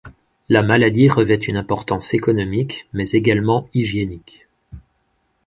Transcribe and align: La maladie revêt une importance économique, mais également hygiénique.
La 0.49 0.63
maladie 0.63 1.09
revêt 1.09 1.35
une 1.35 1.57
importance 1.57 2.15
économique, 2.15 2.87
mais 2.91 3.07
également 3.11 3.69
hygiénique. 3.75 4.47